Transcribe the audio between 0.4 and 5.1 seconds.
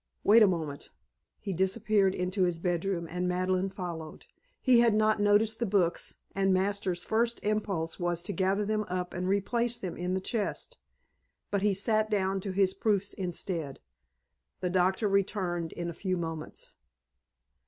a moment." He disappeared into his bedroom and Madeleine followed. He had